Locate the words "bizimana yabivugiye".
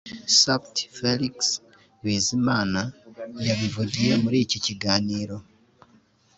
2.03-4.13